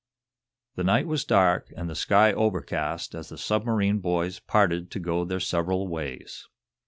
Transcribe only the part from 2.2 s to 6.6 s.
overcast as the submarine boys parted to go their several ways.